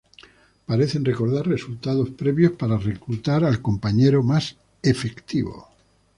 [0.69, 5.67] Parecen recordar resultados previos para reclutar al compañero más efectivo.